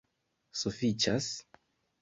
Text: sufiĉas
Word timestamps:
sufiĉas 0.61 1.29